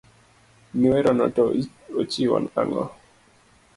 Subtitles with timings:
[0.77, 1.43] Mi werono to
[2.01, 2.83] ochiwo ang'o.